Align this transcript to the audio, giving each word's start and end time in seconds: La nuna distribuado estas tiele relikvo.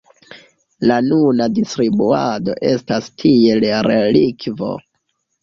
La 0.91 0.95
nuna 1.09 1.47
distribuado 1.57 2.57
estas 2.71 3.11
tiele 3.25 3.77
relikvo. 3.91 4.73